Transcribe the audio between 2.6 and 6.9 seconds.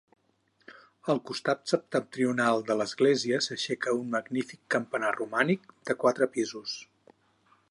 de l'església s'aixeca un magnífic campanar romànic de quatre pisos.